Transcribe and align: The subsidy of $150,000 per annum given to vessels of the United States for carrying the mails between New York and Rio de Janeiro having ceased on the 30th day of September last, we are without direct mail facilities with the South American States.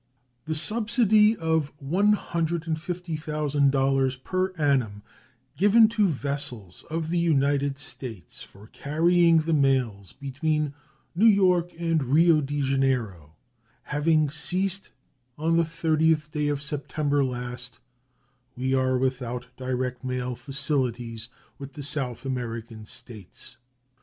The 0.45 0.55
subsidy 0.55 1.37
of 1.37 1.71
$150,000 1.79 4.23
per 4.23 4.49
annum 4.53 5.03
given 5.55 5.87
to 5.89 6.07
vessels 6.07 6.83
of 6.89 7.09
the 7.09 7.19
United 7.19 7.77
States 7.77 8.41
for 8.41 8.65
carrying 8.65 9.41
the 9.41 9.53
mails 9.53 10.13
between 10.13 10.73
New 11.13 11.27
York 11.27 11.79
and 11.79 12.01
Rio 12.03 12.41
de 12.41 12.63
Janeiro 12.63 13.35
having 13.83 14.31
ceased 14.31 14.89
on 15.37 15.55
the 15.55 15.61
30th 15.61 16.31
day 16.31 16.47
of 16.47 16.63
September 16.63 17.23
last, 17.23 17.77
we 18.57 18.73
are 18.73 18.97
without 18.97 19.49
direct 19.55 20.03
mail 20.03 20.33
facilities 20.33 21.29
with 21.59 21.73
the 21.73 21.83
South 21.83 22.25
American 22.25 22.87
States. 22.87 23.57